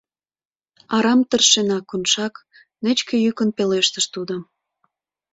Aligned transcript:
—Арам 0.95 1.21
тыршена, 1.29 1.77
Коншак,— 1.89 2.33
нечке 2.83 3.15
йӱкын 3.23 3.49
пелештыш 3.57 4.05
тудо. 4.13 4.35